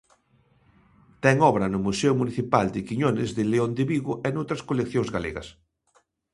Ten 1.23 1.37
obra 1.49 1.65
no 1.73 1.79
Museo 1.87 2.13
Municipal 2.21 2.65
Quiñones 2.87 3.29
de 3.37 3.43
León 3.51 3.71
de 3.77 3.83
Vigo 3.91 4.13
e 4.27 4.29
noutras 4.31 4.65
coleccións 4.69 5.09
galegas. 5.15 5.47